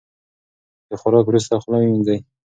د 0.89 0.91
خوراک 0.99 1.25
وروسته 1.27 1.53
خوله 1.61 1.77
ومینځئ. 1.79 2.17